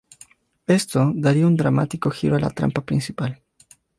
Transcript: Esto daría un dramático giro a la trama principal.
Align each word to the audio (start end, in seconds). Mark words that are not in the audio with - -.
Esto 0.65 1.11
daría 1.13 1.45
un 1.45 1.55
dramático 1.57 2.09
giro 2.09 2.35
a 2.35 2.39
la 2.39 2.49
trama 2.49 2.73
principal. 2.83 3.39